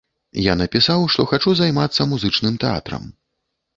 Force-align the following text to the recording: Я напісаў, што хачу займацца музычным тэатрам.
Я 0.43 0.53
напісаў, 0.61 1.03
што 1.15 1.25
хачу 1.31 1.53
займацца 1.61 2.09
музычным 2.15 2.59
тэатрам. 2.65 3.03